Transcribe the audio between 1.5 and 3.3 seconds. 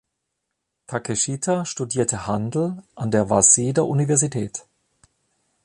studierte Handel an der